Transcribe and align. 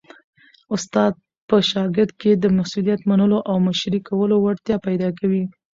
استاد 0.75 1.13
په 1.47 1.55
شاګرد 1.71 2.11
کي 2.21 2.31
د 2.37 2.45
مسؤلیت 2.57 3.01
منلو 3.09 3.39
او 3.49 3.55
مشرۍ 3.67 3.99
کولو 4.09 4.35
وړتیا 4.39 4.77
پیدا 4.87 5.09
کوي. 5.19 5.43